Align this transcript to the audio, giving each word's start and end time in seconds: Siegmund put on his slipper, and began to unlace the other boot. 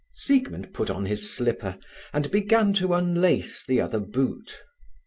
Siegmund 0.13 0.73
put 0.73 0.89
on 0.89 1.05
his 1.05 1.31
slipper, 1.31 1.77
and 2.11 2.31
began 2.31 2.73
to 2.73 2.95
unlace 2.95 3.63
the 3.63 3.79
other 3.79 3.99
boot. 3.99 4.63